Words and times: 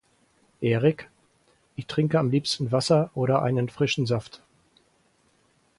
Eric: 0.63 1.11
Ich 1.75 1.85
trinke 1.85 2.17
am 2.17 2.31
liebsten 2.31 2.71
Wasser 2.71 3.11
oder 3.13 3.43
einen 3.43 3.69
frischen 3.69 4.07
Saft. 4.07 4.41